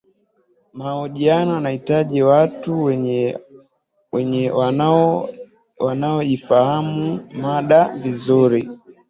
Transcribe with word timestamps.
mahojiano 0.73 1.53
yanahitaji 1.55 2.21
watu 2.23 2.83
wenye 2.83 3.35
wanaoifahamu 5.79 7.29
mada 7.33 7.87
vizuri 7.97 8.69